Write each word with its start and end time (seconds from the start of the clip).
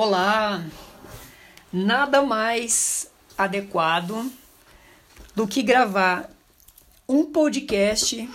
Olá! 0.00 0.64
Nada 1.72 2.22
mais 2.22 3.10
adequado 3.36 4.30
do 5.34 5.44
que 5.44 5.60
gravar 5.60 6.30
um 7.08 7.32
podcast 7.32 8.30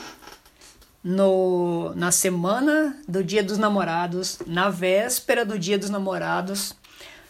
no, 1.02 1.94
na 1.96 2.12
semana 2.12 3.02
do 3.08 3.24
Dia 3.24 3.42
dos 3.42 3.58
Namorados, 3.58 4.40
na 4.46 4.70
véspera 4.70 5.46
do 5.46 5.58
Dia 5.58 5.80
dos 5.80 5.90
Namorados, 5.90 6.76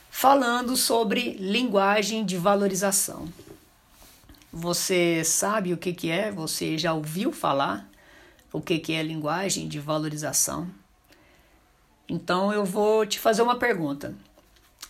falando 0.10 0.76
sobre 0.76 1.34
linguagem 1.34 2.26
de 2.26 2.36
valorização. 2.36 3.32
Você 4.52 5.24
sabe 5.24 5.74
o 5.74 5.78
que, 5.78 5.94
que 5.94 6.10
é? 6.10 6.32
Você 6.32 6.76
já 6.76 6.92
ouviu 6.92 7.32
falar 7.32 7.88
o 8.52 8.60
que, 8.60 8.80
que 8.80 8.94
é 8.94 9.04
linguagem 9.04 9.68
de 9.68 9.80
valorização? 9.80 10.68
Então 12.08 12.54
eu 12.54 12.66
vou 12.66 13.06
te 13.06 13.20
fazer 13.20 13.42
uma 13.42 13.58
pergunta. 13.58 14.14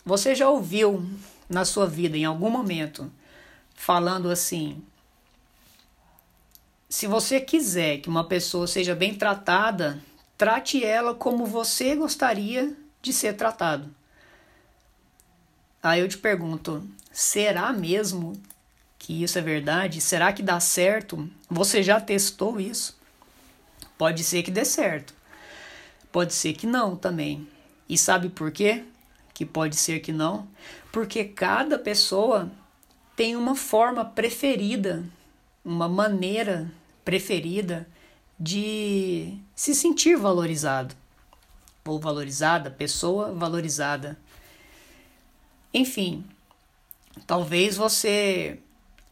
Você 0.05 0.35
já 0.35 0.49
ouviu 0.49 1.05
na 1.47 1.63
sua 1.63 1.87
vida, 1.87 2.17
em 2.17 2.25
algum 2.25 2.49
momento, 2.49 3.11
falando 3.75 4.29
assim: 4.29 4.83
se 6.89 7.07
você 7.07 7.39
quiser 7.39 7.97
que 7.97 8.09
uma 8.09 8.23
pessoa 8.23 8.67
seja 8.67 8.93
bem 8.93 9.15
tratada, 9.15 10.01
trate 10.37 10.83
ela 10.83 11.15
como 11.15 11.45
você 11.45 11.95
gostaria 11.95 12.75
de 13.01 13.13
ser 13.13 13.33
tratado. 13.33 13.89
Aí 15.81 15.99
eu 15.99 16.07
te 16.07 16.17
pergunto: 16.17 16.87
será 17.11 17.73
mesmo 17.73 18.33
que 18.99 19.23
isso 19.23 19.37
é 19.37 19.41
verdade? 19.41 19.99
Será 19.99 20.31
que 20.31 20.41
dá 20.41 20.59
certo? 20.59 21.29
Você 21.49 21.83
já 21.83 21.99
testou 21.99 22.59
isso? 22.59 22.97
Pode 23.97 24.23
ser 24.23 24.43
que 24.43 24.51
dê 24.51 24.63
certo. 24.63 25.13
Pode 26.13 26.35
ser 26.35 26.53
que 26.53 26.67
não 26.67 26.95
também. 26.95 27.47
E 27.89 27.97
sabe 27.97 28.29
por 28.29 28.51
quê? 28.51 28.83
Que 29.33 29.43
pode 29.43 29.75
ser 29.75 29.99
que 29.99 30.11
não? 30.11 30.47
Porque 30.91 31.23
cada 31.23 31.79
pessoa 31.79 32.51
tem 33.15 33.35
uma 33.35 33.55
forma 33.55 34.05
preferida, 34.05 35.03
uma 35.65 35.89
maneira 35.89 36.71
preferida 37.03 37.87
de 38.39 39.39
se 39.55 39.73
sentir 39.73 40.15
valorizado 40.15 40.95
ou 41.83 41.99
valorizada, 41.99 42.69
pessoa 42.69 43.33
valorizada. 43.33 44.15
Enfim, 45.73 46.23
talvez 47.25 47.75
você 47.75 48.59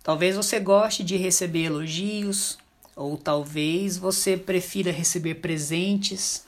talvez 0.03 0.35
você 0.35 0.59
goste 0.59 1.03
de 1.03 1.17
receber 1.17 1.63
elogios 1.63 2.59
ou 2.95 3.17
talvez 3.17 3.97
você 3.97 4.37
prefira 4.37 4.91
receber 4.91 5.35
presentes 5.35 6.45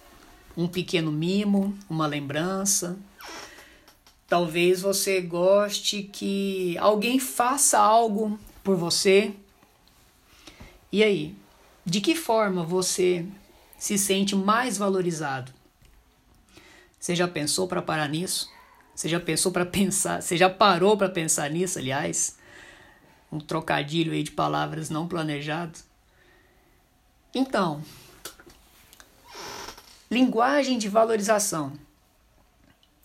um 0.56 0.68
pequeno 0.68 1.12
mimo, 1.12 1.78
uma 1.90 2.08
lembrança. 2.08 2.98
Talvez 4.28 4.82
você 4.82 5.22
goste 5.22 6.04
que 6.04 6.78
alguém 6.78 7.20
faça 7.20 7.78
algo 7.78 8.40
por 8.64 8.76
você. 8.76 9.34
E 10.92 11.04
aí, 11.04 11.36
de 11.86 12.00
que 12.02 12.16
forma 12.16 12.64
você 12.64 13.26
se 13.78 13.98
sente 13.98 14.36
mais 14.36 14.78
valorizado? 14.78 15.52
Você 17.00 17.16
já 17.16 17.28
pensou 17.28 17.68
para 17.68 17.82
parar 17.82 18.08
nisso? 18.08 18.50
Você 18.96 19.10
já 19.10 19.20
pensou 19.20 19.52
para 19.52 19.66
pensar? 19.66 20.22
Você 20.22 20.38
já 20.38 20.50
parou 20.50 20.96
para 20.96 21.10
pensar 21.10 21.50
nisso, 21.50 21.80
aliás? 21.80 22.38
Um 23.32 23.40
trocadilho 23.40 24.14
aí 24.14 24.24
de 24.24 24.32
palavras 24.32 24.90
não 24.90 25.08
planejado. 25.08 25.80
Então, 27.34 27.84
Linguagem 30.14 30.78
de 30.78 30.88
valorização. 30.88 31.74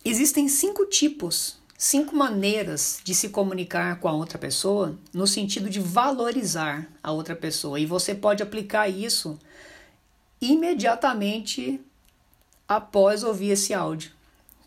Existem 0.05 0.47
cinco 0.47 0.84
tipos, 0.84 1.56
cinco 1.78 2.14
maneiras 2.14 3.01
de 3.03 3.14
se 3.14 3.31
comunicar 3.31 3.98
com 3.98 4.09
a 4.09 4.12
outra 4.12 4.37
pessoa 4.37 4.95
no 5.11 5.27
sentido 5.27 5.70
de 5.70 5.81
valorizar 5.81 6.86
a 7.03 7.11
outra 7.11 7.34
pessoa. 7.34 7.80
E 7.80 7.86
você 7.86 8.14
pode 8.14 8.42
aplicar 8.42 8.91
isso 8.91 9.39
imediatamente 10.39 11.80
após 12.69 13.25
ouvir 13.25 13.52
esse 13.52 13.73
áudio. 13.73 14.13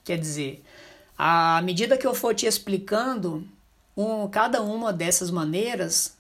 Quer 0.04 0.18
dizer, 0.18 0.64
à 1.16 1.62
medida 1.62 1.96
que 1.96 2.08
eu 2.08 2.16
for 2.16 2.34
te 2.34 2.48
explicando 2.48 3.48
um, 3.96 4.28
cada 4.28 4.64
uma 4.64 4.92
dessas 4.92 5.30
maneiras, 5.30 6.18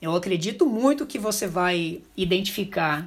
eu 0.00 0.16
acredito 0.16 0.64
muito 0.64 1.04
que 1.04 1.18
você 1.18 1.46
vai 1.46 2.00
identificar 2.16 3.06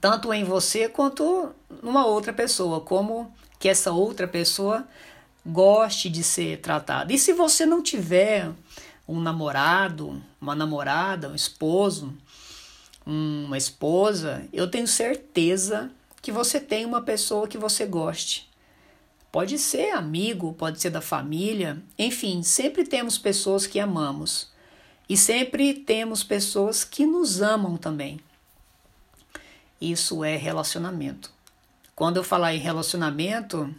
tanto 0.00 0.32
em 0.32 0.44
você 0.44 0.88
quanto 0.88 1.54
numa 1.82 2.06
outra 2.06 2.32
pessoa, 2.32 2.80
como 2.80 3.32
que 3.58 3.68
essa 3.68 3.92
outra 3.92 4.26
pessoa 4.26 4.86
goste 5.44 6.08
de 6.08 6.22
ser 6.22 6.60
tratada. 6.60 7.12
E 7.12 7.18
se 7.18 7.32
você 7.32 7.66
não 7.66 7.82
tiver 7.82 8.50
um 9.06 9.20
namorado, 9.20 10.22
uma 10.40 10.54
namorada, 10.54 11.28
um 11.28 11.34
esposo, 11.34 12.14
uma 13.04 13.58
esposa, 13.58 14.46
eu 14.52 14.70
tenho 14.70 14.86
certeza 14.86 15.90
que 16.20 16.30
você 16.30 16.60
tem 16.60 16.84
uma 16.84 17.02
pessoa 17.02 17.48
que 17.48 17.58
você 17.58 17.84
goste. 17.84 18.48
Pode 19.32 19.58
ser 19.58 19.92
amigo, 19.92 20.52
pode 20.52 20.80
ser 20.80 20.90
da 20.90 21.00
família, 21.00 21.82
enfim, 21.98 22.42
sempre 22.42 22.84
temos 22.84 23.18
pessoas 23.18 23.66
que 23.66 23.80
amamos. 23.80 24.50
E 25.08 25.16
sempre 25.16 25.74
temos 25.74 26.22
pessoas 26.22 26.84
que 26.84 27.04
nos 27.04 27.42
amam 27.42 27.76
também. 27.76 28.20
Isso 29.82 30.22
é 30.22 30.36
relacionamento. 30.36 31.28
Quando 31.96 32.16
eu 32.18 32.22
falar 32.22 32.54
em 32.54 32.58
relacionamento, 32.60 33.74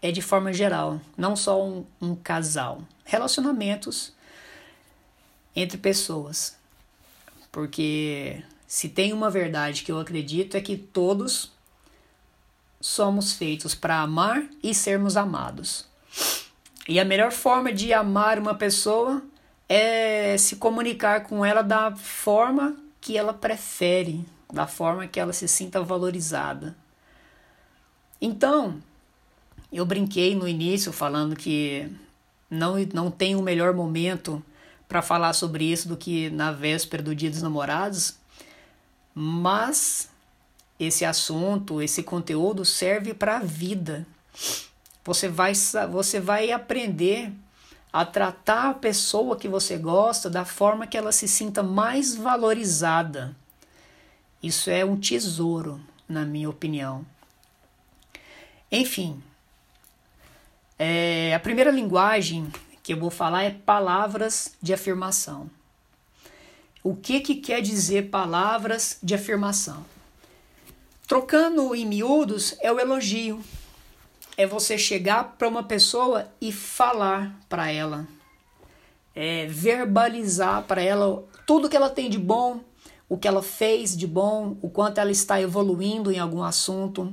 é 0.00 0.12
de 0.12 0.22
forma 0.22 0.52
geral, 0.52 1.00
não 1.16 1.34
só 1.34 1.60
um, 1.60 1.84
um 2.00 2.14
casal. 2.14 2.80
Relacionamentos 3.04 4.12
entre 5.56 5.76
pessoas. 5.76 6.56
Porque 7.50 8.40
se 8.68 8.88
tem 8.88 9.12
uma 9.12 9.28
verdade 9.28 9.82
que 9.82 9.90
eu 9.90 9.98
acredito 9.98 10.56
é 10.56 10.60
que 10.60 10.76
todos 10.76 11.50
somos 12.80 13.32
feitos 13.32 13.74
para 13.74 13.98
amar 13.98 14.48
e 14.62 14.72
sermos 14.72 15.16
amados. 15.16 15.86
E 16.86 17.00
a 17.00 17.04
melhor 17.04 17.32
forma 17.32 17.72
de 17.72 17.92
amar 17.92 18.38
uma 18.38 18.54
pessoa 18.54 19.20
é 19.68 20.38
se 20.38 20.54
comunicar 20.54 21.24
com 21.24 21.44
ela 21.44 21.62
da 21.62 21.96
forma 21.96 22.76
que 23.00 23.18
ela 23.18 23.34
prefere, 23.34 24.24
da 24.52 24.66
forma 24.66 25.06
que 25.06 25.20
ela 25.20 25.32
se 25.32 25.46
sinta 25.46 25.82
valorizada. 25.82 26.76
Então, 28.20 28.82
eu 29.72 29.84
brinquei 29.84 30.34
no 30.34 30.48
início 30.48 30.92
falando 30.92 31.36
que 31.36 31.90
não, 32.50 32.76
não 32.92 33.10
tem 33.10 33.36
um 33.36 33.42
melhor 33.42 33.74
momento 33.74 34.42
para 34.88 35.02
falar 35.02 35.34
sobre 35.34 35.64
isso 35.64 35.88
do 35.88 35.96
que 35.96 36.30
na 36.30 36.50
véspera 36.50 37.02
do 37.02 37.14
Dia 37.14 37.30
dos 37.30 37.42
Namorados, 37.42 38.16
mas 39.14 40.08
esse 40.80 41.04
assunto, 41.04 41.82
esse 41.82 42.02
conteúdo 42.02 42.64
serve 42.64 43.12
para 43.12 43.36
a 43.36 43.40
vida. 43.40 44.06
Você 45.04 45.28
vai, 45.28 45.52
você 45.90 46.20
vai 46.20 46.50
aprender 46.50 47.32
a 47.92 48.04
tratar 48.04 48.70
a 48.70 48.74
pessoa 48.74 49.36
que 49.36 49.48
você 49.48 49.76
gosta 49.76 50.30
da 50.30 50.44
forma 50.44 50.86
que 50.86 50.96
ela 50.96 51.12
se 51.12 51.26
sinta 51.26 51.62
mais 51.62 52.14
valorizada. 52.14 53.36
Isso 54.42 54.70
é 54.70 54.84
um 54.84 54.96
tesouro, 54.96 55.80
na 56.08 56.24
minha 56.24 56.48
opinião. 56.48 57.04
Enfim, 58.70 59.22
é, 60.78 61.34
a 61.34 61.40
primeira 61.40 61.70
linguagem 61.70 62.46
que 62.82 62.92
eu 62.92 62.98
vou 62.98 63.10
falar 63.10 63.42
é 63.42 63.50
palavras 63.50 64.54
de 64.62 64.72
afirmação. 64.72 65.50
O 66.82 66.94
que, 66.94 67.20
que 67.20 67.34
quer 67.34 67.60
dizer 67.60 68.10
palavras 68.10 68.98
de 69.02 69.14
afirmação? 69.14 69.84
Trocando 71.06 71.74
em 71.74 71.84
miúdos 71.84 72.54
é 72.60 72.70
o 72.70 72.78
elogio. 72.78 73.42
É 74.36 74.46
você 74.46 74.78
chegar 74.78 75.36
para 75.36 75.48
uma 75.48 75.64
pessoa 75.64 76.30
e 76.40 76.52
falar 76.52 77.34
para 77.48 77.72
ela. 77.72 78.06
É 79.14 79.46
verbalizar 79.46 80.62
para 80.62 80.80
ela 80.80 81.24
tudo 81.44 81.68
que 81.68 81.76
ela 81.76 81.90
tem 81.90 82.08
de 82.08 82.18
bom, 82.18 82.60
o 83.08 83.16
que 83.16 83.26
ela 83.26 83.42
fez 83.42 83.96
de 83.96 84.06
bom, 84.06 84.56
o 84.60 84.68
quanto 84.68 84.98
ela 84.98 85.10
está 85.10 85.40
evoluindo 85.40 86.12
em 86.12 86.18
algum 86.18 86.42
assunto. 86.42 87.12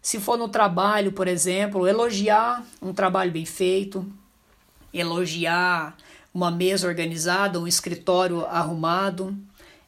Se 0.00 0.18
for 0.18 0.38
no 0.38 0.48
trabalho, 0.48 1.12
por 1.12 1.28
exemplo, 1.28 1.86
elogiar 1.86 2.64
um 2.80 2.92
trabalho 2.92 3.30
bem 3.30 3.44
feito, 3.44 4.10
elogiar 4.92 5.96
uma 6.32 6.50
mesa 6.50 6.88
organizada, 6.88 7.60
um 7.60 7.66
escritório 7.66 8.46
arrumado, 8.46 9.36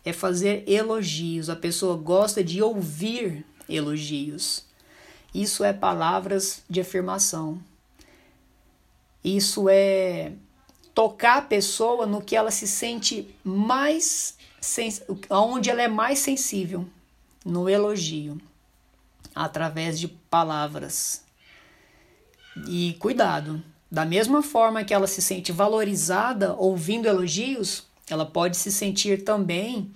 é 0.04 0.12
fazer 0.12 0.64
elogios. 0.66 1.48
A 1.48 1.56
pessoa 1.56 1.96
gosta 1.96 2.44
de 2.44 2.60
ouvir 2.60 3.46
elogios. 3.68 4.64
Isso 5.34 5.64
é 5.64 5.72
palavras 5.72 6.62
de 6.68 6.80
afirmação. 6.80 7.58
Isso 9.24 9.68
é 9.68 10.32
tocar 10.92 11.38
a 11.38 11.42
pessoa 11.42 12.06
no 12.06 12.20
que 12.20 12.36
ela 12.36 12.50
se 12.50 12.66
sente 12.66 13.34
mais 13.42 14.36
onde 15.28 15.70
ela 15.70 15.82
é 15.82 15.88
mais 15.88 16.18
sensível 16.20 16.86
no 17.44 17.68
elogio, 17.68 18.40
através 19.34 19.98
de 19.98 20.08
palavras. 20.08 21.24
E 22.68 22.94
cuidado, 22.98 23.62
da 23.90 24.04
mesma 24.04 24.42
forma 24.42 24.84
que 24.84 24.94
ela 24.94 25.06
se 25.06 25.20
sente 25.20 25.52
valorizada 25.52 26.54
ouvindo 26.54 27.06
elogios, 27.06 27.86
ela 28.08 28.24
pode 28.24 28.56
se 28.56 28.70
sentir 28.70 29.24
também 29.24 29.90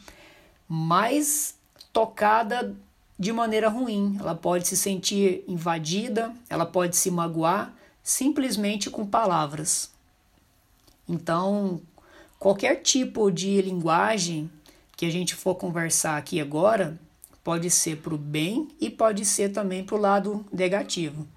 mais 0.68 1.56
tocada 1.92 2.74
de 3.18 3.32
maneira 3.32 3.68
ruim. 3.68 4.16
Ela 4.20 4.34
pode 4.34 4.66
se 4.66 4.76
sentir 4.76 5.44
invadida, 5.46 6.34
ela 6.48 6.66
pode 6.66 6.96
se 6.96 7.10
magoar 7.10 7.74
simplesmente 8.02 8.90
com 8.90 9.06
palavras. 9.06 9.90
Então, 11.08 11.80
qualquer 12.38 12.76
tipo 12.82 13.30
de 13.30 13.60
linguagem 13.62 14.50
que 14.96 15.04
a 15.04 15.10
gente 15.10 15.34
for 15.34 15.54
conversar 15.54 16.16
aqui 16.16 16.40
agora 16.40 16.98
pode 17.44 17.70
ser 17.70 17.98
para 17.98 18.14
o 18.14 18.18
bem 18.18 18.66
e 18.80 18.90
pode 18.90 19.24
ser 19.24 19.50
também 19.50 19.84
para 19.84 19.94
o 19.94 20.00
lado 20.00 20.44
negativo. 20.52 21.28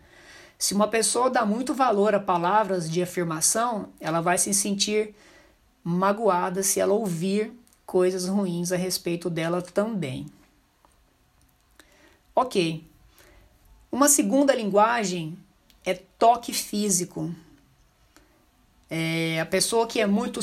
Se 0.57 0.73
uma 0.73 0.87
pessoa 0.87 1.29
dá 1.29 1.45
muito 1.45 1.73
valor 1.73 2.15
a 2.15 2.19
palavras 2.19 2.89
de 2.89 3.01
afirmação, 3.01 3.89
ela 3.99 4.19
vai 4.19 4.37
se 4.37 4.53
sentir 4.53 5.13
magoada 5.83 6.63
se 6.63 6.79
ela 6.79 6.93
ouvir 6.93 7.53
coisas 7.85 8.27
ruins 8.27 8.71
a 8.71 8.75
respeito 8.75 9.29
dela 9.29 9.61
também. 9.61 10.25
Ok. 12.35 12.83
Uma 13.91 14.07
segunda 14.07 14.55
linguagem 14.55 15.37
é 15.85 15.93
toque 15.93 16.53
físico. 16.53 17.33
É, 18.89 19.39
a 19.39 19.45
pessoa 19.45 19.85
que 19.87 19.99
é 19.99 20.07
muito 20.07 20.41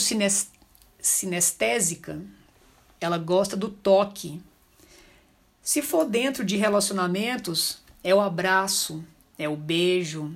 sinestésica, 0.98 2.20
ela 3.00 3.18
gosta 3.18 3.56
do 3.56 3.68
toque. 3.68 4.40
Se 5.62 5.82
for 5.82 6.04
dentro 6.04 6.44
de 6.44 6.56
relacionamentos, 6.56 7.78
é 8.02 8.14
o 8.14 8.20
abraço, 8.20 9.04
é 9.38 9.48
o 9.48 9.56
beijo, 9.56 10.34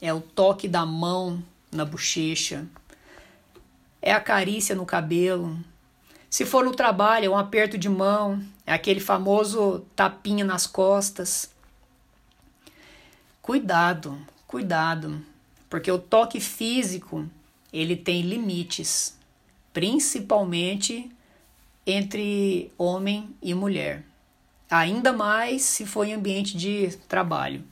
é 0.00 0.12
o 0.14 0.20
toque 0.20 0.68
da 0.68 0.86
mão 0.86 1.42
na 1.70 1.84
bochecha, 1.84 2.66
é 4.00 4.12
a 4.12 4.20
carícia 4.20 4.74
no 4.74 4.86
cabelo. 4.86 5.58
Se 6.28 6.46
for 6.46 6.64
no 6.64 6.72
trabalho, 6.72 7.26
é 7.26 7.28
um 7.28 7.36
aperto 7.36 7.76
de 7.76 7.88
mão, 7.88 8.42
é 8.64 8.72
aquele 8.72 9.00
famoso 9.00 9.84
tapinha 9.94 10.44
nas 10.44 10.66
costas. 10.66 11.50
Cuidado, 13.42 14.16
cuidado, 14.46 15.20
porque 15.68 15.90
o 15.90 15.98
toque 15.98 16.40
físico, 16.40 17.28
ele 17.72 17.96
tem 17.96 18.22
limites, 18.22 19.18
principalmente 19.72 21.10
entre 21.86 22.72
homem 22.76 23.34
e 23.42 23.54
mulher. 23.54 24.04
Ainda 24.70 25.12
mais 25.12 25.62
se 25.62 25.84
for 25.84 26.04
em 26.04 26.14
ambiente 26.14 26.56
de 26.56 26.96
trabalho. 27.08 27.64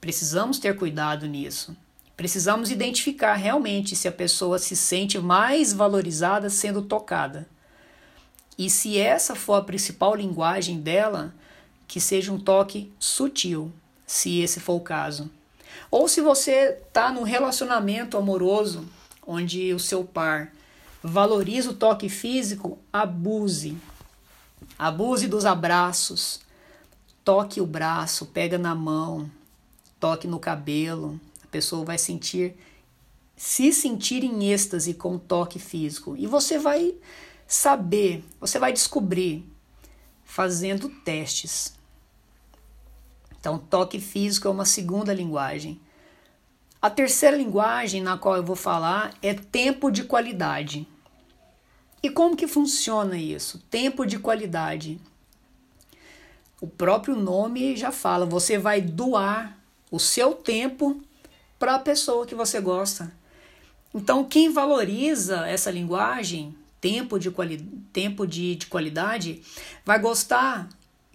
Precisamos 0.00 0.58
ter 0.58 0.76
cuidado 0.76 1.26
nisso. 1.26 1.76
Precisamos 2.16 2.70
identificar 2.70 3.34
realmente 3.34 3.94
se 3.94 4.08
a 4.08 4.12
pessoa 4.12 4.58
se 4.58 4.76
sente 4.76 5.18
mais 5.18 5.72
valorizada 5.72 6.50
sendo 6.50 6.82
tocada. 6.82 7.48
E 8.58 8.68
se 8.68 8.98
essa 8.98 9.34
for 9.34 9.54
a 9.54 9.62
principal 9.62 10.14
linguagem 10.16 10.80
dela, 10.80 11.32
que 11.86 12.00
seja 12.00 12.32
um 12.32 12.38
toque 12.38 12.92
sutil, 12.98 13.72
se 14.06 14.40
esse 14.40 14.58
for 14.58 14.74
o 14.74 14.80
caso. 14.80 15.30
Ou 15.90 16.08
se 16.08 16.20
você 16.20 16.76
está 16.86 17.12
num 17.12 17.22
relacionamento 17.22 18.16
amoroso 18.16 18.84
onde 19.26 19.72
o 19.72 19.78
seu 19.78 20.04
par 20.04 20.50
valoriza 21.02 21.70
o 21.70 21.74
toque 21.74 22.08
físico, 22.08 22.78
abuse. 22.92 23.76
Abuse 24.78 25.26
dos 25.26 25.44
abraços. 25.44 26.40
Toque 27.24 27.60
o 27.60 27.66
braço, 27.66 28.26
pega 28.26 28.56
na 28.56 28.74
mão, 28.74 29.30
toque 30.00 30.26
no 30.26 30.38
cabelo, 30.38 31.20
a 31.44 31.46
pessoa 31.46 31.84
vai 31.84 31.98
sentir 31.98 32.56
se 33.36 33.72
sentir 33.72 34.24
em 34.24 34.50
êxtase 34.50 34.94
com 34.94 35.14
o 35.14 35.18
toque 35.18 35.60
físico. 35.60 36.16
E 36.16 36.26
você 36.26 36.58
vai 36.58 36.96
saber, 37.46 38.24
você 38.40 38.58
vai 38.58 38.72
descobrir 38.72 39.48
fazendo 40.24 40.88
testes. 40.88 41.72
Então, 43.38 43.56
toque 43.56 44.00
físico 44.00 44.48
é 44.48 44.50
uma 44.50 44.64
segunda 44.64 45.14
linguagem. 45.14 45.80
A 46.80 46.88
terceira 46.88 47.36
linguagem 47.36 48.00
na 48.00 48.16
qual 48.16 48.36
eu 48.36 48.44
vou 48.44 48.54
falar 48.54 49.12
é 49.20 49.34
tempo 49.34 49.90
de 49.90 50.04
qualidade. 50.04 50.86
E 52.00 52.08
como 52.08 52.36
que 52.36 52.46
funciona 52.46 53.18
isso? 53.18 53.58
Tempo 53.68 54.06
de 54.06 54.16
qualidade. 54.16 55.00
O 56.60 56.68
próprio 56.68 57.16
nome 57.16 57.76
já 57.76 57.90
fala, 57.90 58.24
você 58.24 58.56
vai 58.56 58.80
doar 58.80 59.58
o 59.90 59.98
seu 59.98 60.34
tempo 60.34 61.02
para 61.58 61.74
a 61.74 61.80
pessoa 61.80 62.24
que 62.24 62.34
você 62.36 62.60
gosta. 62.60 63.12
Então, 63.92 64.24
quem 64.24 64.52
valoriza 64.52 65.48
essa 65.48 65.72
linguagem, 65.72 66.54
tempo 66.80 67.18
de, 67.18 67.28
quali 67.28 67.58
tempo 67.92 68.24
de, 68.24 68.54
de 68.54 68.66
qualidade, 68.66 69.42
vai 69.84 69.98
gostar 69.98 70.68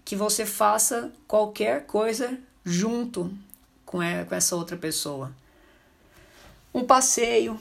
que 0.04 0.16
você 0.16 0.46
faça 0.46 1.14
qualquer 1.26 1.86
coisa 1.86 2.38
junto 2.66 3.32
com, 3.86 4.00
com 4.28 4.36
essa 4.36 4.58
outra 4.58 4.76
pessoa. 4.76 5.34
Um 6.74 6.84
passeio. 6.84 7.60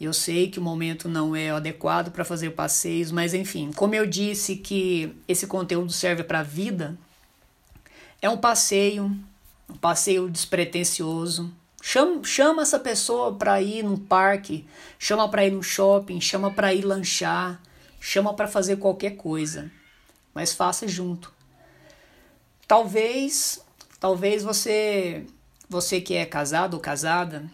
Eu 0.00 0.12
sei 0.12 0.50
que 0.50 0.58
o 0.58 0.62
momento 0.62 1.08
não 1.08 1.34
é 1.34 1.50
adequado 1.50 2.10
para 2.10 2.24
fazer 2.24 2.50
passeios, 2.50 3.12
mas 3.12 3.34
enfim, 3.34 3.70
como 3.72 3.94
eu 3.94 4.04
disse 4.04 4.56
que 4.56 5.14
esse 5.28 5.46
conteúdo 5.46 5.92
serve 5.92 6.24
para 6.24 6.40
a 6.40 6.42
vida, 6.42 6.98
é 8.20 8.28
um 8.28 8.36
passeio, 8.36 9.04
um 9.68 9.76
passeio 9.76 10.28
despretensioso, 10.28 11.52
Chama, 11.84 12.22
chama 12.22 12.62
essa 12.62 12.78
pessoa 12.78 13.34
para 13.34 13.60
ir 13.60 13.82
num 13.82 13.96
parque, 13.96 14.64
chama 15.00 15.28
para 15.28 15.44
ir 15.44 15.50
no 15.50 15.64
shopping, 15.64 16.20
chama 16.20 16.48
para 16.48 16.72
ir 16.72 16.82
lanchar, 16.82 17.60
chama 18.00 18.32
para 18.34 18.46
fazer 18.46 18.76
qualquer 18.76 19.16
coisa, 19.16 19.68
mas 20.32 20.52
faça 20.52 20.86
junto. 20.86 21.32
Talvez, 22.68 23.60
talvez 23.98 24.44
você, 24.44 25.26
você 25.68 26.00
que 26.00 26.14
é 26.14 26.24
casado 26.24 26.74
ou 26.74 26.80
casada, 26.80 27.50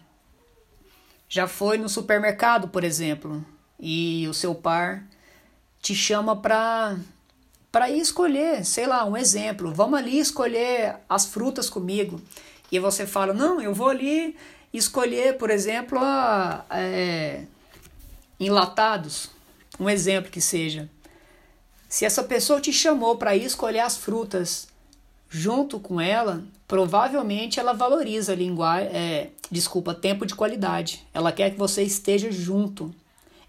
já 1.28 1.46
foi 1.46 1.76
no 1.76 1.88
supermercado, 1.88 2.68
por 2.68 2.82
exemplo, 2.82 3.44
e 3.78 4.26
o 4.28 4.34
seu 4.34 4.54
par 4.54 5.04
te 5.80 5.94
chama 5.94 6.34
para 6.36 6.96
para 7.70 7.90
ir 7.90 8.00
escolher, 8.00 8.64
sei 8.64 8.86
lá, 8.86 9.04
um 9.04 9.16
exemplo. 9.16 9.70
Vamos 9.72 9.98
ali 9.98 10.18
escolher 10.18 10.96
as 11.06 11.26
frutas 11.26 11.68
comigo 11.68 12.20
e 12.72 12.78
você 12.78 13.06
fala, 13.06 13.34
não, 13.34 13.60
eu 13.60 13.74
vou 13.74 13.88
ali 13.88 14.34
escolher, 14.72 15.36
por 15.36 15.50
exemplo, 15.50 15.98
a, 16.00 16.64
é, 16.70 17.44
enlatados, 18.40 19.30
um 19.78 19.88
exemplo 19.88 20.30
que 20.30 20.40
seja. 20.40 20.88
Se 21.88 22.04
essa 22.04 22.22
pessoa 22.22 22.60
te 22.60 22.72
chamou 22.72 23.16
para 23.16 23.36
ir 23.36 23.44
escolher 23.44 23.80
as 23.80 23.96
frutas 23.96 24.68
junto 25.28 25.78
com 25.78 26.00
ela, 26.00 26.42
provavelmente 26.66 27.60
ela 27.60 27.72
valoriza 27.72 28.32
a 28.32 28.36
linguagem, 28.36 28.88
é, 28.88 29.30
desculpa, 29.50 29.94
tempo 29.94 30.26
de 30.26 30.34
qualidade. 30.34 31.06
Ela 31.12 31.32
quer 31.32 31.50
que 31.50 31.58
você 31.58 31.82
esteja 31.82 32.30
junto. 32.30 32.94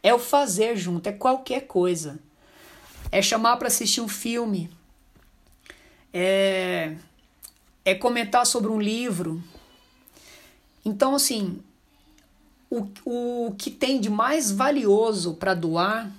É 0.02 0.14
o 0.14 0.20
fazer 0.20 0.76
junto, 0.78 1.08
é 1.08 1.12
qualquer 1.12 1.62
coisa. 1.62 2.20
É 3.12 3.22
chamar 3.22 3.58
para 3.58 3.68
assistir 3.68 4.02
um 4.02 4.08
filme. 4.08 4.70
É 6.14 6.96
é 7.90 7.96
comentar 7.96 8.46
sobre 8.46 8.72
um 8.72 8.80
livro. 8.80 9.42
Então, 10.86 11.16
assim, 11.16 11.60
o, 12.70 12.88
o 13.06 13.56
que 13.58 13.72
tem 13.72 14.00
de 14.00 14.10
mais 14.10 14.52
valioso 14.52 15.34
para 15.34 15.54
doar 15.54 16.12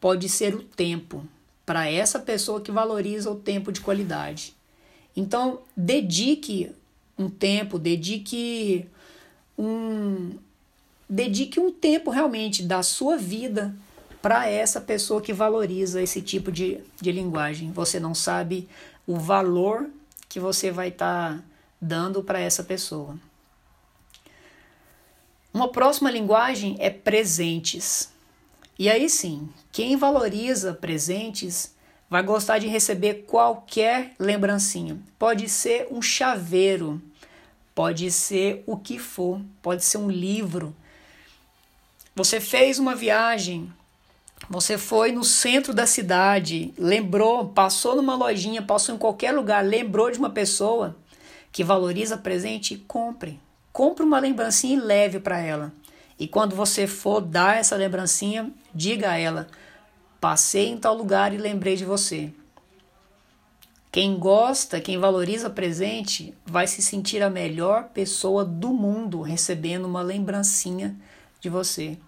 pode 0.00 0.28
ser 0.28 0.54
o 0.54 0.62
tempo, 0.62 1.26
para 1.66 1.90
essa 1.90 2.18
pessoa 2.18 2.60
que 2.60 2.72
valoriza 2.72 3.30
o 3.30 3.36
tempo 3.36 3.70
de 3.70 3.80
qualidade. 3.80 4.54
Então, 5.14 5.60
dedique 5.76 6.74
um 7.20 7.28
tempo, 7.28 7.78
dedique 7.78 8.86
um 9.58 10.32
dedique 11.08 11.58
um 11.58 11.72
tempo 11.72 12.10
realmente 12.10 12.62
da 12.62 12.82
sua 12.82 13.16
vida 13.16 13.74
para 14.22 14.48
essa 14.48 14.80
pessoa 14.80 15.20
que 15.20 15.32
valoriza 15.32 16.00
esse 16.00 16.22
tipo 16.22 16.52
de, 16.52 16.78
de 17.00 17.10
linguagem. 17.10 17.72
Você 17.72 17.98
não 17.98 18.14
sabe 18.14 18.68
o 19.06 19.16
valor 19.16 19.90
que 20.28 20.38
você 20.38 20.70
vai 20.70 20.88
estar 20.88 21.36
tá 21.36 21.44
dando 21.80 22.22
para 22.22 22.38
essa 22.38 22.62
pessoa. 22.62 23.18
Uma 25.52 25.68
próxima 25.68 26.10
linguagem 26.10 26.76
é 26.78 26.88
presentes. 26.88 28.10
E 28.78 28.88
aí 28.88 29.10
sim, 29.10 29.48
quem 29.72 29.96
valoriza 29.96 30.72
presentes 30.72 31.74
vai 32.10 32.22
gostar 32.22 32.58
de 32.58 32.66
receber 32.66 33.24
qualquer 33.26 34.12
lembrancinha. 34.18 34.98
Pode 35.18 35.48
ser 35.48 35.86
um 35.90 36.02
chaveiro, 36.02 37.00
pode 37.74 38.10
ser 38.10 38.62
o 38.66 38.76
que 38.76 38.98
for, 38.98 39.40
pode 39.62 39.84
ser 39.84 39.96
um 39.98 40.10
livro. 40.10 40.76
Você 42.14 42.40
fez 42.40 42.78
uma 42.78 42.94
viagem 42.94 43.72
você 44.48 44.78
foi 44.78 45.12
no 45.12 45.22
centro 45.22 45.74
da 45.74 45.86
cidade, 45.86 46.72
lembrou, 46.78 47.48
passou 47.48 47.94
numa 47.94 48.16
lojinha, 48.16 48.62
passou 48.62 48.94
em 48.94 48.98
qualquer 48.98 49.32
lugar, 49.32 49.64
lembrou 49.64 50.10
de 50.10 50.18
uma 50.18 50.30
pessoa. 50.30 50.96
que 51.52 51.64
valoriza 51.64 52.16
presente, 52.16 52.76
compre. 52.76 53.40
Compre 53.72 54.04
uma 54.04 54.20
lembrancinha 54.20 54.76
e 54.76 54.80
leve 54.80 55.18
para 55.18 55.40
ela. 55.40 55.72
E 56.16 56.28
quando 56.28 56.54
você 56.54 56.86
for 56.86 57.20
dar 57.20 57.56
essa 57.56 57.74
lembrancinha, 57.74 58.50
diga 58.72 59.10
a 59.10 59.18
ela: 59.18 59.48
passei 60.20 60.68
em 60.68 60.76
tal 60.76 60.94
lugar 60.94 61.32
e 61.32 61.38
lembrei 61.38 61.76
de 61.76 61.84
você. 61.84 62.32
Quem 63.90 64.18
gosta, 64.18 64.80
quem 64.80 64.98
valoriza 64.98 65.50
presente, 65.50 66.32
vai 66.46 66.66
se 66.68 66.80
sentir 66.80 67.22
a 67.22 67.30
melhor 67.30 67.88
pessoa 67.88 68.44
do 68.44 68.68
mundo 68.68 69.20
recebendo 69.20 69.86
uma 69.86 70.02
lembrancinha 70.02 70.94
de 71.40 71.48
você. 71.48 71.98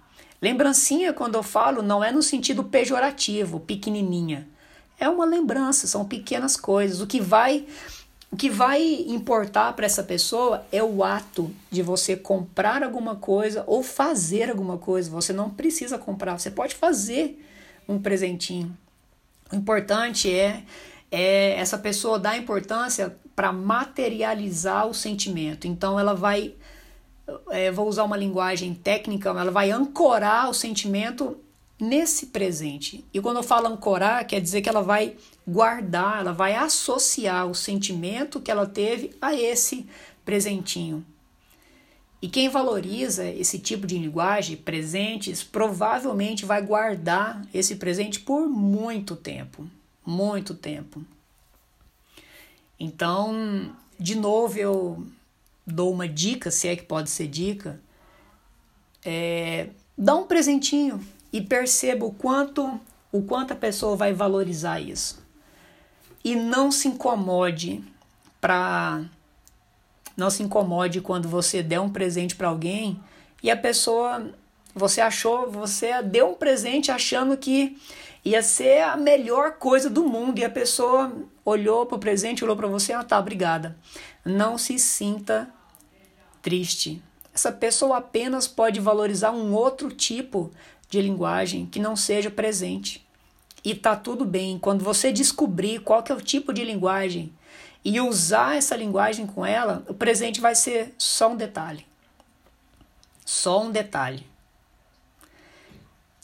Lembrancinha, 0.40 1.12
quando 1.12 1.34
eu 1.34 1.42
falo, 1.42 1.82
não 1.82 2.02
é 2.04 2.12
no 2.12 2.22
sentido 2.22 2.62
pejorativo, 2.62 3.58
pequenininha. 3.58 4.48
É 4.98 5.08
uma 5.08 5.24
lembrança, 5.24 5.88
são 5.88 6.04
pequenas 6.04 6.56
coisas. 6.56 7.00
O 7.00 7.06
que 7.06 7.20
vai 7.20 7.66
o 8.30 8.36
que 8.36 8.48
vai 8.48 8.82
importar 9.08 9.74
para 9.74 9.84
essa 9.84 10.02
pessoa 10.02 10.64
é 10.72 10.82
o 10.82 11.04
ato 11.04 11.50
de 11.70 11.82
você 11.82 12.16
comprar 12.16 12.82
alguma 12.82 13.14
coisa 13.14 13.62
ou 13.66 13.82
fazer 13.82 14.48
alguma 14.48 14.78
coisa. 14.78 15.10
Você 15.10 15.34
não 15.34 15.50
precisa 15.50 15.98
comprar, 15.98 16.38
você 16.38 16.50
pode 16.50 16.74
fazer 16.74 17.38
um 17.88 17.98
presentinho. 17.98 18.76
O 19.52 19.56
importante 19.56 20.32
é, 20.32 20.64
é 21.10 21.54
essa 21.58 21.76
pessoa 21.76 22.18
dar 22.18 22.36
importância 22.36 23.16
para 23.34 23.52
materializar 23.52 24.86
o 24.86 24.94
sentimento. 24.94 25.66
Então 25.66 25.98
ela 25.98 26.14
vai, 26.14 26.54
é, 27.50 27.70
vou 27.70 27.88
usar 27.88 28.04
uma 28.04 28.16
linguagem 28.16 28.74
técnica, 28.74 29.28
ela 29.28 29.50
vai 29.50 29.70
ancorar 29.70 30.48
o 30.48 30.54
sentimento 30.54 31.36
nesse 31.80 32.26
presente. 32.26 33.04
E 33.12 33.20
quando 33.20 33.38
eu 33.38 33.42
falo 33.42 33.66
ancorar, 33.66 34.26
quer 34.26 34.40
dizer 34.40 34.62
que 34.62 34.68
ela 34.68 34.82
vai 34.82 35.16
guardar, 35.46 36.20
ela 36.20 36.32
vai 36.32 36.54
associar 36.54 37.46
o 37.46 37.54
sentimento 37.54 38.40
que 38.40 38.50
ela 38.50 38.66
teve 38.66 39.10
a 39.20 39.34
esse 39.34 39.86
presentinho. 40.24 41.04
E 42.22 42.28
quem 42.28 42.48
valoriza 42.48 43.26
esse 43.26 43.58
tipo 43.58 43.84
de 43.84 43.98
linguagem, 43.98 44.56
presentes, 44.56 45.42
provavelmente 45.42 46.44
vai 46.46 46.62
guardar 46.62 47.44
esse 47.52 47.74
presente 47.74 48.20
por 48.20 48.48
muito 48.48 49.16
tempo. 49.16 49.68
Muito 50.06 50.54
tempo. 50.54 51.04
Então, 52.78 53.74
de 53.98 54.14
novo, 54.14 54.56
eu 54.56 55.04
dou 55.66 55.92
uma 55.92 56.06
dica, 56.06 56.48
se 56.48 56.68
é 56.68 56.76
que 56.76 56.84
pode 56.84 57.10
ser 57.10 57.26
dica. 57.26 57.80
É, 59.04 59.70
dá 59.98 60.14
um 60.14 60.24
presentinho 60.24 61.04
e 61.32 61.40
perceba 61.40 62.06
o 62.06 62.12
quanto, 62.12 62.80
o 63.10 63.22
quanto 63.22 63.52
a 63.52 63.56
pessoa 63.56 63.96
vai 63.96 64.12
valorizar 64.12 64.78
isso. 64.78 65.20
E 66.24 66.36
não 66.36 66.70
se 66.70 66.86
incomode 66.86 67.82
para 68.40 69.04
não 70.16 70.30
se 70.30 70.42
incomode 70.42 71.00
quando 71.00 71.28
você 71.28 71.62
der 71.62 71.80
um 71.80 71.90
presente 71.90 72.36
para 72.36 72.48
alguém 72.48 73.00
e 73.42 73.50
a 73.50 73.56
pessoa 73.56 74.32
você 74.74 75.00
achou, 75.00 75.50
você 75.50 76.02
deu 76.02 76.30
um 76.30 76.34
presente 76.34 76.90
achando 76.90 77.36
que 77.36 77.76
ia 78.24 78.42
ser 78.42 78.82
a 78.82 78.96
melhor 78.96 79.52
coisa 79.52 79.90
do 79.90 80.04
mundo 80.04 80.38
e 80.38 80.44
a 80.44 80.50
pessoa 80.50 81.12
olhou 81.44 81.84
para 81.86 81.96
o 81.96 82.00
presente, 82.00 82.44
olhou 82.44 82.56
para 82.56 82.68
você, 82.68 82.92
ah, 82.92 83.02
tá, 83.02 83.18
obrigada. 83.18 83.76
Não 84.24 84.56
se 84.56 84.78
sinta 84.78 85.52
triste. 86.40 87.02
Essa 87.34 87.50
pessoa 87.50 87.98
apenas 87.98 88.46
pode 88.46 88.80
valorizar 88.80 89.32
um 89.32 89.52
outro 89.54 89.90
tipo 89.90 90.50
de 90.88 91.00
linguagem 91.00 91.66
que 91.66 91.80
não 91.80 91.96
seja 91.96 92.30
presente. 92.30 93.06
E 93.64 93.74
tá 93.74 93.96
tudo 93.96 94.24
bem. 94.24 94.58
Quando 94.58 94.84
você 94.84 95.12
descobrir 95.12 95.80
qual 95.80 96.02
que 96.02 96.12
é 96.12 96.14
o 96.14 96.20
tipo 96.20 96.52
de 96.52 96.64
linguagem 96.64 97.32
e 97.84 98.00
usar 98.00 98.56
essa 98.56 98.76
linguagem 98.76 99.26
com 99.26 99.44
ela, 99.44 99.84
o 99.88 99.94
presente 99.94 100.40
vai 100.40 100.54
ser 100.54 100.94
só 100.96 101.32
um 101.32 101.36
detalhe. 101.36 101.86
Só 103.24 103.62
um 103.62 103.70
detalhe. 103.70 104.26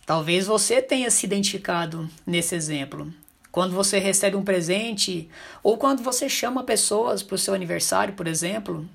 Talvez 0.06 0.46
você 0.46 0.80
tenha 0.80 1.10
se 1.10 1.26
identificado 1.26 2.08
nesse 2.26 2.54
exemplo. 2.54 3.12
Quando 3.50 3.74
você 3.74 3.98
recebe 3.98 4.36
um 4.36 4.44
presente, 4.44 5.28
ou 5.62 5.76
quando 5.76 6.02
você 6.02 6.28
chama 6.28 6.62
pessoas 6.62 7.22
para 7.22 7.34
o 7.34 7.38
seu 7.38 7.54
aniversário, 7.54 8.14
por 8.14 8.26
exemplo, 8.26 8.88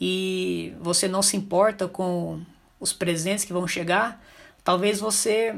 e 0.00 0.72
você 0.80 1.06
não 1.06 1.22
se 1.22 1.36
importa 1.36 1.86
com 1.86 2.40
os 2.80 2.92
presentes 2.92 3.44
que 3.44 3.52
vão 3.52 3.66
chegar, 3.68 4.22
talvez 4.62 5.00
você 5.00 5.54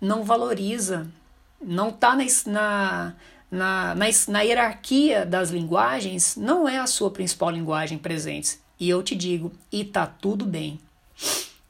não 0.00 0.24
valoriza, 0.24 1.06
não 1.60 1.88
está 1.88 2.16
na, 2.46 3.14
na, 3.50 3.94
na, 3.94 4.06
na 4.28 4.40
hierarquia 4.42 5.26
das 5.26 5.50
linguagens, 5.50 6.36
não 6.36 6.68
é 6.68 6.78
a 6.78 6.86
sua 6.86 7.10
principal 7.10 7.50
linguagem 7.50 7.98
presente. 7.98 8.58
E 8.78 8.88
eu 8.88 9.02
te 9.02 9.14
digo, 9.14 9.52
e 9.70 9.84
tá 9.84 10.06
tudo 10.06 10.44
bem. 10.46 10.78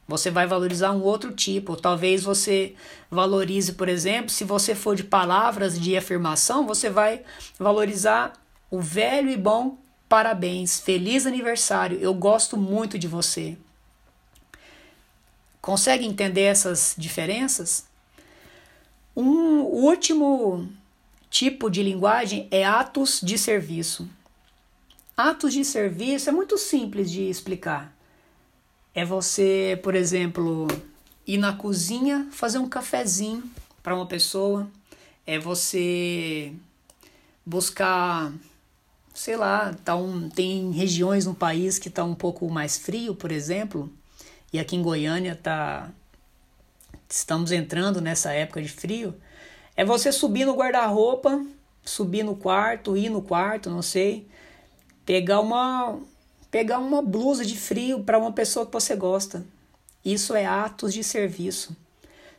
Você 0.06 0.30
vai 0.30 0.46
valorizar 0.46 0.92
um 0.92 1.02
outro 1.02 1.32
tipo. 1.32 1.76
Talvez 1.76 2.22
você 2.22 2.74
valorize, 3.10 3.72
por 3.72 3.88
exemplo, 3.88 4.30
se 4.30 4.44
você 4.44 4.74
for 4.74 4.96
de 4.96 5.04
palavras 5.04 5.78
de 5.78 5.96
afirmação, 5.96 6.66
você 6.66 6.90
vai 6.90 7.22
valorizar 7.58 8.32
o 8.70 8.80
velho 8.80 9.30
e 9.30 9.36
bom 9.36 9.78
parabéns, 10.10 10.80
feliz 10.80 11.24
aniversário, 11.24 11.96
eu 12.00 12.12
gosto 12.12 12.56
muito 12.56 12.98
de 12.98 13.06
você. 13.06 13.56
Consegue 15.62 16.04
entender 16.04 16.42
essas 16.42 16.96
diferenças? 16.98 17.86
Um 19.16 19.60
último 19.60 20.68
tipo 21.30 21.70
de 21.70 21.82
linguagem 21.82 22.48
é 22.50 22.64
atos 22.64 23.20
de 23.22 23.38
serviço. 23.38 24.08
Atos 25.16 25.52
de 25.52 25.64
serviço 25.64 26.28
é 26.28 26.32
muito 26.32 26.58
simples 26.58 27.10
de 27.10 27.22
explicar. 27.22 27.96
É 28.92 29.04
você, 29.04 29.78
por 29.82 29.94
exemplo, 29.94 30.66
ir 31.26 31.38
na 31.38 31.52
cozinha 31.52 32.28
fazer 32.32 32.58
um 32.58 32.68
cafezinho 32.68 33.44
para 33.82 33.94
uma 33.94 34.06
pessoa. 34.06 34.68
É 35.24 35.38
você 35.38 36.52
buscar, 37.46 38.32
sei 39.14 39.36
lá, 39.36 39.72
tá 39.84 39.94
um, 39.94 40.28
tem 40.28 40.72
regiões 40.72 41.26
no 41.26 41.34
país 41.34 41.78
que 41.78 41.88
está 41.88 42.02
um 42.02 42.14
pouco 42.14 42.50
mais 42.50 42.76
frio, 42.76 43.14
por 43.14 43.30
exemplo, 43.30 43.92
e 44.52 44.58
aqui 44.58 44.74
em 44.74 44.82
Goiânia 44.82 45.36
tá 45.36 45.90
estamos 47.08 47.52
entrando 47.52 48.00
nessa 48.00 48.32
época 48.32 48.62
de 48.62 48.68
frio. 48.68 49.14
É 49.76 49.84
você 49.84 50.12
subir 50.12 50.44
no 50.44 50.54
guarda-roupa, 50.54 51.44
subir 51.84 52.22
no 52.22 52.36
quarto, 52.36 52.96
ir 52.96 53.08
no 53.08 53.22
quarto, 53.22 53.70
não 53.70 53.82
sei, 53.82 54.26
pegar 55.04 55.40
uma 55.40 55.98
pegar 56.50 56.78
uma 56.78 57.00
blusa 57.00 57.44
de 57.44 57.56
frio 57.56 58.02
para 58.02 58.18
uma 58.18 58.32
pessoa 58.32 58.66
que 58.66 58.72
você 58.72 58.96
gosta. 58.96 59.44
Isso 60.04 60.34
é 60.34 60.44
atos 60.44 60.92
de 60.92 61.04
serviço. 61.04 61.76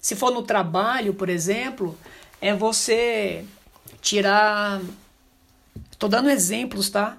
Se 0.01 0.15
for 0.15 0.31
no 0.31 0.43
trabalho, 0.43 1.13
por 1.13 1.29
exemplo, 1.29 1.97
é 2.41 2.53
você 2.53 3.45
tirar 4.01 4.81
Estou 6.01 6.09
dando 6.09 6.31
exemplos, 6.31 6.89
tá? 6.89 7.15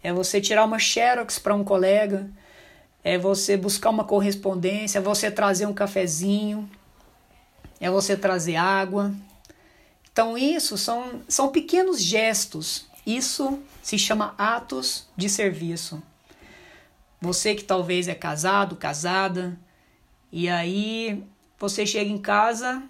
É 0.00 0.12
você 0.12 0.40
tirar 0.40 0.64
uma 0.64 0.78
xerox 0.78 1.40
para 1.40 1.56
um 1.56 1.64
colega, 1.64 2.30
é 3.02 3.18
você 3.18 3.56
buscar 3.56 3.90
uma 3.90 4.04
correspondência, 4.04 4.98
é 4.98 5.02
você 5.02 5.28
trazer 5.28 5.66
um 5.66 5.74
cafezinho, 5.74 6.70
é 7.80 7.90
você 7.90 8.16
trazer 8.16 8.54
água, 8.54 9.12
então, 10.12 10.36
isso 10.36 10.76
são, 10.76 11.22
são 11.26 11.48
pequenos 11.48 12.00
gestos. 12.00 12.86
Isso 13.06 13.58
se 13.82 13.98
chama 13.98 14.34
atos 14.36 15.06
de 15.16 15.28
serviço. 15.28 16.02
Você 17.20 17.54
que 17.54 17.64
talvez 17.64 18.08
é 18.08 18.14
casado, 18.14 18.76
casada, 18.76 19.58
e 20.30 20.48
aí 20.48 21.24
você 21.58 21.86
chega 21.86 22.10
em 22.10 22.18
casa 22.18 22.82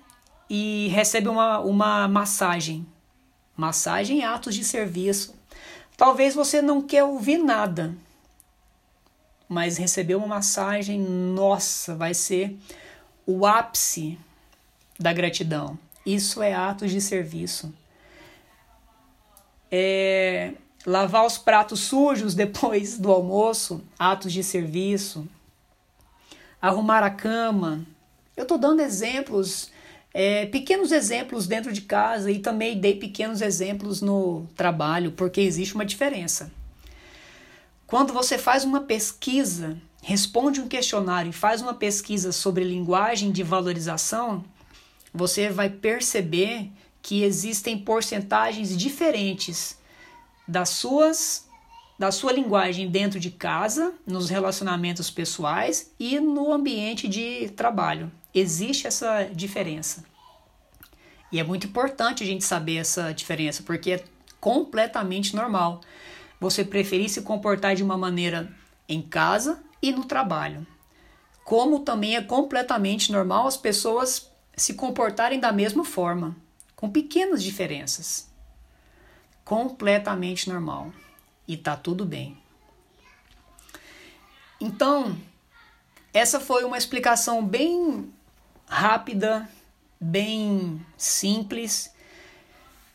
e 0.50 0.88
recebe 0.88 1.28
uma, 1.28 1.60
uma 1.60 2.08
massagem. 2.08 2.86
Massagem 3.56 4.22
é 4.22 4.26
atos 4.26 4.54
de 4.54 4.64
serviço. 4.64 5.34
Talvez 5.96 6.34
você 6.34 6.60
não 6.60 6.82
quer 6.82 7.04
ouvir 7.04 7.38
nada, 7.38 7.94
mas 9.48 9.76
receber 9.76 10.16
uma 10.16 10.26
massagem, 10.26 10.98
nossa, 10.98 11.94
vai 11.94 12.14
ser 12.14 12.58
o 13.26 13.46
ápice 13.46 14.18
da 14.98 15.12
gratidão. 15.12 15.78
Isso 16.04 16.42
é 16.42 16.52
atos 16.52 16.90
de 16.90 17.00
serviço. 17.00 17.72
É, 19.70 20.52
lavar 20.84 21.24
os 21.24 21.38
pratos 21.38 21.80
sujos 21.80 22.34
depois 22.34 22.98
do 22.98 23.10
almoço, 23.10 23.82
atos 23.98 24.32
de 24.32 24.42
serviço. 24.42 25.26
Arrumar 26.60 27.02
a 27.02 27.10
cama. 27.10 27.86
Eu 28.36 28.42
estou 28.42 28.58
dando 28.58 28.80
exemplos, 28.80 29.70
é, 30.14 30.46
pequenos 30.46 30.90
exemplos 30.90 31.46
dentro 31.46 31.72
de 31.72 31.82
casa 31.82 32.30
e 32.30 32.38
também 32.38 32.78
dei 32.78 32.96
pequenos 32.96 33.40
exemplos 33.40 34.00
no 34.00 34.46
trabalho, 34.56 35.12
porque 35.12 35.40
existe 35.40 35.74
uma 35.74 35.84
diferença. 35.84 36.50
Quando 37.86 38.12
você 38.12 38.38
faz 38.38 38.64
uma 38.64 38.80
pesquisa, 38.80 39.76
responde 40.02 40.60
um 40.60 40.68
questionário 40.68 41.30
e 41.30 41.32
faz 41.32 41.60
uma 41.60 41.74
pesquisa 41.74 42.32
sobre 42.32 42.64
linguagem 42.64 43.30
de 43.30 43.42
valorização, 43.42 44.42
você 45.12 45.48
vai 45.50 45.68
perceber 45.68 46.70
que 47.02 47.22
existem 47.22 47.78
porcentagens 47.78 48.76
diferentes 48.76 49.78
das 50.46 50.70
suas 50.70 51.50
da 51.98 52.10
sua 52.10 52.32
linguagem 52.32 52.90
dentro 52.90 53.20
de 53.20 53.30
casa, 53.30 53.94
nos 54.04 54.28
relacionamentos 54.28 55.08
pessoais 55.08 55.92
e 56.00 56.18
no 56.18 56.52
ambiente 56.52 57.06
de 57.06 57.48
trabalho. 57.50 58.10
Existe 58.34 58.88
essa 58.88 59.24
diferença. 59.32 60.04
E 61.30 61.38
é 61.38 61.44
muito 61.44 61.68
importante 61.68 62.24
a 62.24 62.26
gente 62.26 62.44
saber 62.44 62.78
essa 62.78 63.12
diferença, 63.12 63.62
porque 63.62 63.92
é 63.92 64.04
completamente 64.40 65.36
normal 65.36 65.80
você 66.40 66.64
preferir 66.64 67.08
se 67.08 67.22
comportar 67.22 67.76
de 67.76 67.84
uma 67.84 67.96
maneira 67.96 68.52
em 68.88 69.00
casa 69.00 69.62
e 69.80 69.92
no 69.92 70.04
trabalho. 70.04 70.66
Como 71.44 71.80
também 71.80 72.16
é 72.16 72.22
completamente 72.22 73.12
normal 73.12 73.46
as 73.46 73.56
pessoas 73.56 74.31
se 74.56 74.74
comportarem 74.74 75.40
da 75.40 75.52
mesma 75.52 75.84
forma, 75.84 76.36
com 76.76 76.90
pequenas 76.90 77.42
diferenças. 77.42 78.30
Completamente 79.44 80.48
normal 80.48 80.92
e 81.46 81.56
tá 81.56 81.76
tudo 81.76 82.04
bem. 82.04 82.36
Então, 84.60 85.16
essa 86.14 86.38
foi 86.38 86.64
uma 86.64 86.78
explicação 86.78 87.44
bem 87.44 88.12
rápida, 88.66 89.48
bem 90.00 90.84
simples, 90.96 91.92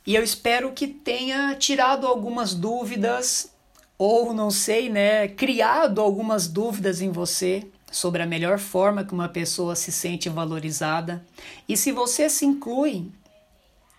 e 0.05 0.15
eu 0.15 0.23
espero 0.23 0.71
que 0.71 0.87
tenha 0.87 1.53
tirado 1.55 2.07
algumas 2.07 2.53
dúvidas 2.53 3.51
ou 3.97 4.33
não 4.33 4.49
sei, 4.49 4.89
né, 4.89 5.27
criado 5.27 5.99
algumas 5.99 6.47
dúvidas 6.47 7.01
em 7.01 7.11
você 7.11 7.67
sobre 7.91 8.21
a 8.21 8.25
melhor 8.25 8.59
forma 8.59 9.03
que 9.03 9.13
uma 9.13 9.29
pessoa 9.29 9.75
se 9.75 9.91
sente 9.91 10.29
valorizada. 10.29 11.25
E 11.67 11.77
se 11.77 11.91
você 11.91 12.29
se 12.29 12.45
inclui 12.45 13.09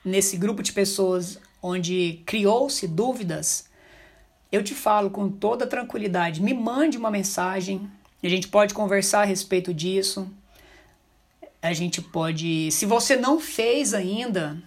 nesse 0.05 0.37
grupo 0.37 0.63
de 0.63 0.73
pessoas 0.73 1.39
onde 1.63 2.23
criou-se 2.25 2.87
dúvidas, 2.87 3.69
eu 4.51 4.63
te 4.63 4.75
falo 4.75 5.11
com 5.11 5.29
toda 5.29 5.67
tranquilidade, 5.67 6.43
me 6.43 6.55
mande 6.55 6.97
uma 6.97 7.11
mensagem, 7.11 7.91
a 8.23 8.29
gente 8.29 8.49
pode 8.49 8.75
conversar 8.75 9.23
a 9.23 9.25
respeito 9.25 9.73
disso. 9.73 10.29
A 11.61 11.73
gente 11.73 12.01
pode, 12.01 12.71
se 12.71 12.87
você 12.87 13.17
não 13.17 13.41
fez 13.41 13.93
ainda 13.93 14.63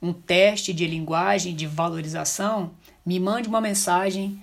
um 0.00 0.12
teste 0.12 0.72
de 0.72 0.86
linguagem 0.86 1.54
de 1.54 1.66
valorização, 1.66 2.72
me 3.04 3.18
mande 3.18 3.48
uma 3.48 3.60
mensagem. 3.60 4.42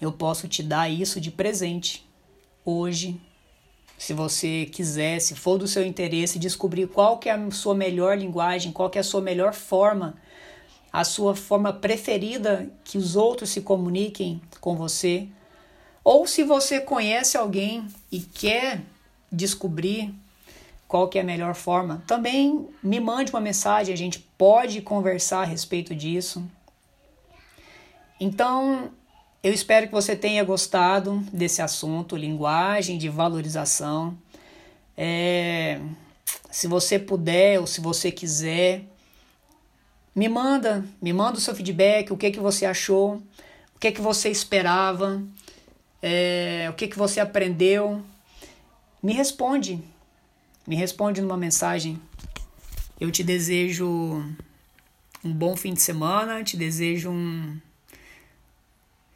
Eu 0.00 0.12
posso 0.12 0.46
te 0.46 0.62
dar 0.62 0.90
isso 0.90 1.20
de 1.20 1.30
presente 1.30 2.06
hoje. 2.64 3.20
Se 3.96 4.12
você 4.12 4.66
quiser, 4.66 5.20
se 5.20 5.34
for 5.34 5.58
do 5.58 5.68
seu 5.68 5.84
interesse, 5.84 6.38
descobrir 6.38 6.88
qual 6.88 7.18
que 7.18 7.28
é 7.28 7.32
a 7.32 7.50
sua 7.50 7.74
melhor 7.74 8.18
linguagem, 8.18 8.72
qual 8.72 8.90
que 8.90 8.98
é 8.98 9.00
a 9.00 9.04
sua 9.04 9.20
melhor 9.20 9.54
forma 9.54 10.16
a 10.94 11.02
sua 11.02 11.34
forma 11.34 11.72
preferida 11.72 12.70
que 12.84 12.96
os 12.96 13.16
outros 13.16 13.50
se 13.50 13.62
comuniquem 13.62 14.40
com 14.60 14.76
você, 14.76 15.26
ou 16.04 16.24
se 16.24 16.44
você 16.44 16.80
conhece 16.80 17.36
alguém 17.36 17.88
e 18.12 18.20
quer 18.20 18.80
descobrir 19.32 20.14
qual 20.86 21.08
que 21.08 21.18
é 21.18 21.22
a 21.22 21.24
melhor 21.24 21.56
forma, 21.56 22.04
também 22.06 22.68
me 22.80 23.00
mande 23.00 23.32
uma 23.32 23.40
mensagem, 23.40 23.92
a 23.92 23.96
gente 23.96 24.20
pode 24.38 24.82
conversar 24.82 25.40
a 25.40 25.44
respeito 25.44 25.96
disso. 25.96 26.48
Então, 28.20 28.92
eu 29.44 29.52
espero 29.52 29.86
que 29.86 29.92
você 29.92 30.16
tenha 30.16 30.42
gostado 30.42 31.22
desse 31.30 31.60
assunto, 31.60 32.16
linguagem 32.16 32.96
de 32.96 33.10
valorização. 33.10 34.16
É, 34.96 35.78
se 36.50 36.66
você 36.66 36.98
puder 36.98 37.60
ou 37.60 37.66
se 37.66 37.82
você 37.82 38.10
quiser, 38.10 38.86
me 40.14 40.30
manda, 40.30 40.82
me 41.02 41.12
manda 41.12 41.36
o 41.36 41.40
seu 41.42 41.54
feedback, 41.54 42.10
o 42.10 42.16
que 42.16 42.30
que 42.30 42.40
você 42.40 42.64
achou, 42.64 43.16
o 43.76 43.78
que 43.78 43.92
que 43.92 44.00
você 44.00 44.30
esperava, 44.30 45.22
é, 46.00 46.66
o 46.70 46.72
que 46.72 46.88
que 46.88 46.96
você 46.96 47.20
aprendeu. 47.20 48.02
Me 49.02 49.12
responde, 49.12 49.78
me 50.66 50.74
responde 50.74 51.20
numa 51.20 51.36
mensagem. 51.36 52.00
Eu 52.98 53.10
te 53.10 53.22
desejo 53.22 53.86
um 55.22 55.32
bom 55.34 55.54
fim 55.54 55.74
de 55.74 55.82
semana, 55.82 56.42
te 56.42 56.56
desejo 56.56 57.10
um. 57.10 57.60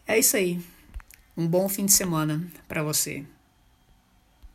É 0.09 0.19
isso 0.19 0.39
aí. 0.39 0.59
Um 1.37 1.47
bom 1.47 1.69
fim 1.69 1.85
de 1.85 1.93
semana 1.93 2.43
para 2.67 2.83
você. 2.83 3.27